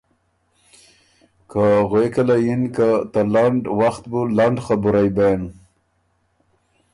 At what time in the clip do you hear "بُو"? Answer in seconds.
4.11-4.21